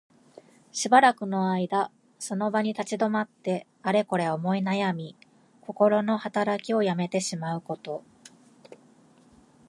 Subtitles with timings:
[0.71, 5.15] しばらくの間その場に立ち止まって、あれこれ思いなやみ、
[5.61, 8.03] こころのはたらきをやめてしまうこと。